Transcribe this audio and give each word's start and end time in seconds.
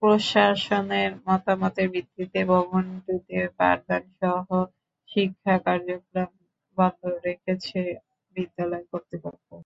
প্রশাসনের 0.02 1.10
মতামতের 1.26 1.88
ভিত্তিতে 1.94 2.40
ভবনটিতে 2.50 3.38
পাঠদানসহ 3.58 4.46
শিক্ষা 5.08 5.54
কার্যক্রম 5.66 6.30
বন্ধ 6.78 7.00
রেখেছে 7.26 7.80
বিদ্যালয় 8.36 8.84
কর্তৃপক্ষ। 8.90 9.46